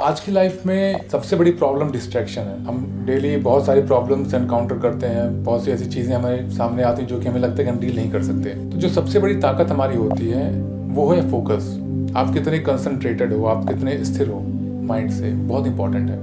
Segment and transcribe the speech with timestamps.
[0.00, 4.78] आज की लाइफ में सबसे बड़ी प्रॉब्लम डिस्ट्रैक्शन है। हम डेली बहुत सारी प्रॉब्लम्स एनकाउंटर
[4.78, 7.64] करते हैं। बहुत सी ऐसी चीज़ें हमारे सामने आती हैं जो कि हमें लगता है
[7.64, 10.62] कि हम डील नहीं कर सकते। तो जो सबसे बड़ी ताकत हमारी होती है,
[10.94, 11.78] वो है फोकस
[12.16, 14.40] आप कितने कंसंट्रेटेड हो, आप कितने स्थिर हो
[14.82, 16.16] माइंड से बहुत इंपॉर्टेंट है।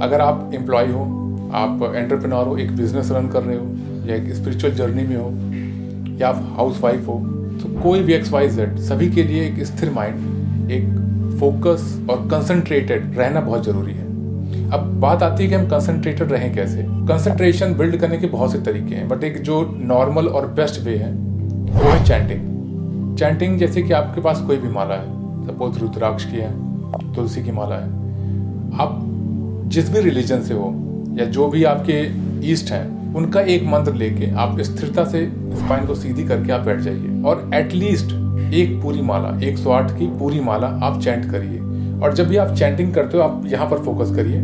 [0.00, 1.02] अगर आप एम्प्लॉय हो,
[1.52, 3.66] आप एंटरप्रेन्योर हो, एक बिज़नेस रन कर रहे हो,
[4.06, 5.30] या एक स्पिरिचुअल जर्नी में हो,
[6.18, 9.62] या आप हाउस वाइफ हो तो कोई भी एक्स वाई जेड सभी के लिए एक
[9.62, 10.84] स्थिर माइंड एक
[11.40, 14.06] फोकस और कंसंट्रेटेड रहना बहुत ज़रूरी है।
[14.70, 16.82] अब बात आती है कि हम कंसंट्रेटेड रहें कैसे?
[16.82, 20.96] कंसंट्रेशन बिल्ड करने के बहुत से तरीके हैं बट एक जो नॉर्मल और बेस्ट वे
[20.96, 26.24] है, वो है चैंटिंग चैंटिंग जैसे कि आपके पास कोई भी माला है सपोज़ रुद्राक्ष
[26.24, 26.50] की है,
[27.14, 27.86] तुलसी की माला है।
[28.80, 29.00] आप
[29.66, 30.74] जिस भी रिलीजन से हो,
[31.18, 32.00] या जो भी आपके
[32.52, 36.80] ईस्ट हैं उनका एक मंत्र लेके आप स्थिरता से स्पाइन को सीधी करके आप बैठ
[36.80, 38.06] जाइए। और एटलीस्ट
[38.54, 41.58] एक पूरी माला 108 की पूरी माला आप चैंट करिए।
[42.00, 44.38] और जब भी आप चैंटिंग करते हो, आप यहाँ पर फोकस करिए।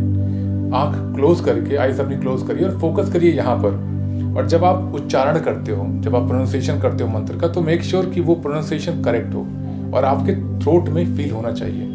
[0.75, 3.95] आँख क्लोज करके आइज़ अपनी क्लोज करिए और फोकस करिए यहाँ पर।
[4.37, 7.83] और जब आप उच्चारण करते हो, जब आप प्रोनाउंसिएशन करते हो मंत्र का तो मेक
[7.83, 9.47] श्योर sure कि वो प्रोनाउंसिएशन करेक्ट हो।
[9.93, 11.87] और आपके थ्रोट में फील होना चाहिए।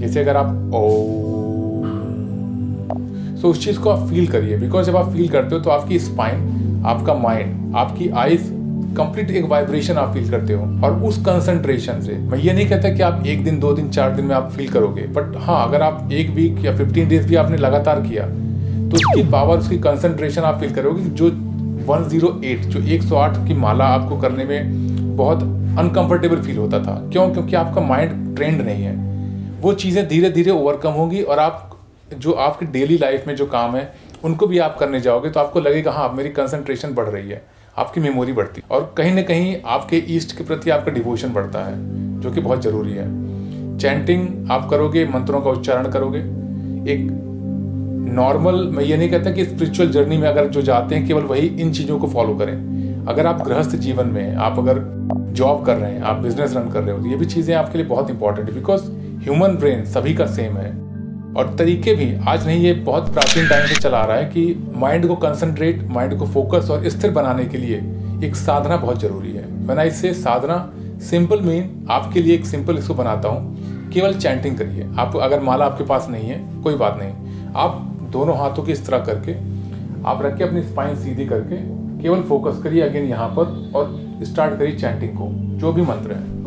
[0.00, 1.27] जैसे अगर आप ओ
[3.38, 5.70] सो so, उस चीज़ को आप फील करिए। बिकॉज़ जब आप फील करते हो तो
[5.70, 8.50] आपकी स्पाइन आपका माइंड आपकी आइज़
[8.96, 12.92] कंप्लीट एक वाइब्रेशन आप फील करते हो। और उस कंसंट्रेशन से मैं ये नहीं कहता
[12.94, 15.82] कि आप एक दिन दो दिन चार दिन में आप फील करोगे। बट हाँ अगर
[15.82, 18.26] आप एक वीक या फिफ्टीन डेज़ भी आपने लगातार किया
[18.88, 21.28] तो उसकी पावर उसकी कंसंट्रेशन आप फील करोगे जो
[21.86, 25.42] 108 जो 108 की माला आपको करने में बहुत
[25.78, 27.28] अनकंफर्टेबल फील होता था। क्यों?
[27.30, 28.96] क्योंकि आपका माइंड ट्रेंड नहीं है।
[29.60, 31.67] वो चीज़ें धीरे धीरे ओवरकम होंगी और आप
[32.12, 33.92] जो आपके डेली लाइफ में जो काम है,
[34.24, 37.42] उनको भी आप करने जाओगे तो आपको लगेगा हाँ मेरी कंसंट्रेशन बढ़ रही है,
[37.78, 41.64] आपकी मेमोरी बढ़ती है। और कहीं ना कहीं आपके ईस्ट के प्रति आपका डिवोशन बढ़ता
[41.64, 41.74] है,
[42.20, 43.06] जो कि बहुत ज़रूरी है।
[43.78, 46.18] चैंटिंग आप करोगे, मंत्रों का उच्चारण करोगे।
[46.92, 47.08] एक
[48.10, 51.46] नॉर्मल मैं ये नहीं कहता कि स्पिरिचुअल जर्नी में अगर जो जाते हैं, केवल वही
[51.46, 54.78] इन चीज़ों को फॉलो करें। अगर आप गृहस्थ जीवन में आप अगर
[55.32, 57.78] जॉब कर रहे हैं, आप बिज़नेस रन कर रहे हो तो ये भी चीज़ें आपके
[57.78, 58.90] लिए बहुत इंपॉर्टेंट है बिकॉज़
[59.22, 60.70] ह्यूमन ब्रेन सभी का सेम है।
[61.36, 65.08] और तरीके भी, आज नहीं, ये बहुत प्राचीन टाइम से चला रहा है कि माइंड
[65.08, 67.76] को कंसंट्रेट माइंड को फोकस और स्थिर बनाने के लिए
[68.24, 72.94] एक साधना बहुत ज़रूरी है। मैंने इससे साधना सिंपल मीन आपके लिए एक सिंपल इसको
[72.94, 73.56] बनाता हूँ।
[73.90, 78.38] केवल चैंटिंग करिए। आप, अगर माला आपके पास नहीं है, कोई बात नहीं। आप दोनों
[78.38, 79.32] हाथों की इस तरह करके,
[80.06, 81.56] आप रख के अपनी स्पाइन सीधी करके,
[82.02, 85.28] केवल फोकस करिए अगेन यहाँ पर और स्टार्ट करिए चैंटिंग को,
[85.58, 86.37] जो भी मंत्र है।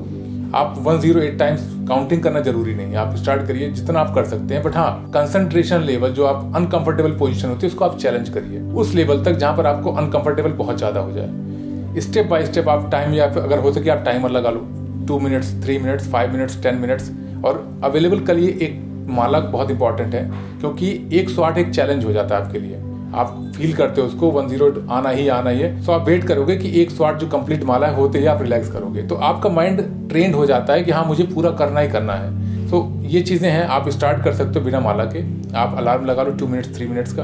[0.53, 4.53] आप 108 टाइम्स काउंटिंग करना ज़रूरी नहीं है। आप स्टार्ट करिए, जितना आप कर सकते
[4.53, 8.61] हैं। बट हाँ कंसंट्रेशन लेवल जो आप अनकंफर्टेबल पोजीशन होती है, उसको आप चैलेंज करिए।
[8.73, 12.90] उस लेवल तक जहाँ पर आपको अनकंफर्टेबल बहुत ज़्यादा हो जाए। स्टेप बाय स्टेप आप
[12.91, 14.67] टाइम या अगर हो सके आप टाइमर लगा लो।
[15.07, 17.11] Two minutes three minutes five minutes ten minutes
[17.45, 18.79] और अवेलेबल करिए एक
[19.09, 20.29] माला बहुत इंपॉर्टेंट है,
[20.59, 22.78] क्योंकि एक सौ आठ एक चैलेंज हो जाता है आपके लिए।
[23.13, 26.23] आप फील करते हो उसको वन ज़ीरो आना ही आना ही है। सो आप वेट
[26.23, 29.16] करोगे कि एक सौ आठ जो कंप्लीट माला है, होते ही आप रिलैक्स करोगे। तो
[29.16, 32.81] आपका माइंड ट्रेंड हो जाता है कि हाँ मुझे पूरा करना ही करना है। तो
[33.05, 35.23] ये चीज़ें हैं, आप स्टार्ट कर सकते हो बिना माला के।
[35.55, 37.23] आप अलार्म लगा लो टू मिनट्स थ्री मिनट्स का।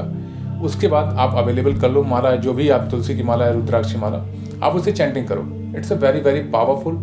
[0.62, 3.94] उसके बाद आप अवेलेबल कर लो माला, जो भी आप तुलसी की माला है रुद्राक्ष
[3.96, 4.24] माला,
[4.62, 5.46] आप उसे चैंटिंग करो।
[5.78, 6.94] It's a very very powerful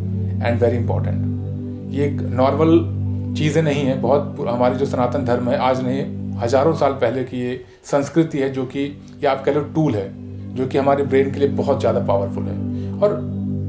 [0.44, 2.78] and very important ये एक नॉर्मल
[3.38, 5.98] चीज़ें नहीं है, बहुत हमारी जो सनातन धर्म है, आज नहीं
[6.38, 8.80] हज़ारों साल पहले की ये संस्कृति है जो कि,
[9.20, 10.10] ये आप कह लो टूल है,
[10.56, 13.14] जो कि हमारे ब्रेन के लिए बहुत ज़्यादा पावरफुल है और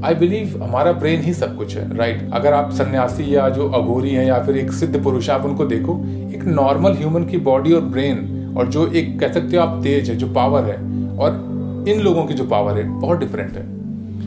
[0.05, 2.35] आई बिलीव हमारा ब्रेन ही सब कुछ है राइट right?
[2.35, 5.95] अगर आप सन्यासी या जो अघोरी हैं या फिर एक सिद्ध पुरुष आप उनको देखो,
[6.35, 10.11] एक नॉर्मल ह्यूमन की बॉडी और ब्रेन और जो एक कह सकते हो आप तेज
[10.11, 10.77] है, जो पावर है,
[11.19, 13.65] और इन लोगों की जो पावर है, बहुत डिफरेंट है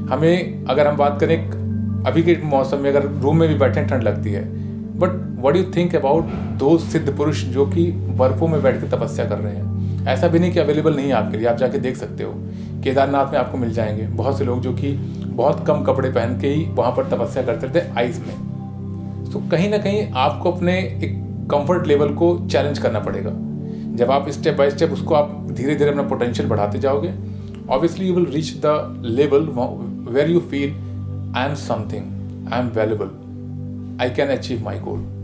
[0.07, 1.38] हमें, अगर हम बात करें
[2.07, 4.44] अभी के मौसम में अगर रूम में भी बैठे ठंड लगती है
[5.00, 6.24] but what you think about
[6.60, 10.08] दो सिद्ध पुरुष जो कि बर्फों में बैठ के तपस्या कर रहे हैं?
[10.08, 12.34] ऐसा भी नहीं कि अवेलेबल नहीं है आपके लिए। आप जाके देख सकते हो।
[12.84, 14.92] केदारनाथ में आपको मिल जाएँगे। बहुत से लोग जो कि
[15.26, 18.36] बहुत कम कपड़े पहन के ही वहाँ पर तपस्या करते थे आइस में।
[19.34, 21.18] तो कहीं ना कहीं आपको अपने एक
[21.52, 23.31] कंफर्ट लेवल को चैलेंज करना पड़ेगा।
[23.95, 27.13] जब आप स्टेप बाय स्टेप उसको आप धीरे धीरे अपना पोटेंशियल बढ़ाते जाओगे
[27.69, 29.48] obviously you will reach the level
[30.13, 30.69] where you feel
[31.38, 33.29] I am something I am valuable
[34.00, 35.19] I can achieve my goal.